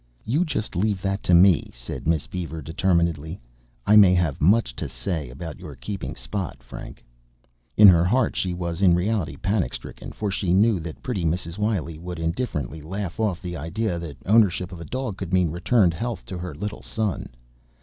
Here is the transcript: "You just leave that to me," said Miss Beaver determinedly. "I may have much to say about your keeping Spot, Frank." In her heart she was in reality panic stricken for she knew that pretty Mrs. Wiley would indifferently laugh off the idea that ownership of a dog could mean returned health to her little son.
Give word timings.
"You 0.25 0.45
just 0.45 0.75
leave 0.75 0.99
that 1.03 1.21
to 1.21 1.35
me," 1.35 1.69
said 1.71 2.07
Miss 2.07 2.25
Beaver 2.25 2.63
determinedly. 2.63 3.39
"I 3.85 3.95
may 3.97 4.15
have 4.15 4.41
much 4.41 4.75
to 4.77 4.89
say 4.89 5.29
about 5.29 5.59
your 5.59 5.75
keeping 5.75 6.15
Spot, 6.15 6.63
Frank." 6.63 7.05
In 7.77 7.87
her 7.87 8.03
heart 8.03 8.35
she 8.35 8.51
was 8.51 8.81
in 8.81 8.95
reality 8.95 9.35
panic 9.35 9.75
stricken 9.75 10.11
for 10.11 10.31
she 10.31 10.53
knew 10.53 10.79
that 10.79 11.03
pretty 11.03 11.23
Mrs. 11.23 11.59
Wiley 11.59 11.99
would 11.99 12.17
indifferently 12.17 12.81
laugh 12.81 13.19
off 13.19 13.43
the 13.43 13.55
idea 13.55 13.99
that 13.99 14.17
ownership 14.25 14.71
of 14.71 14.81
a 14.81 14.85
dog 14.85 15.17
could 15.17 15.31
mean 15.31 15.51
returned 15.51 15.93
health 15.93 16.25
to 16.25 16.39
her 16.39 16.55
little 16.55 16.81
son. 16.81 17.29